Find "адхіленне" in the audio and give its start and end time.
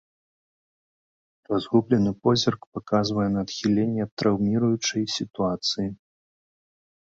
3.47-4.01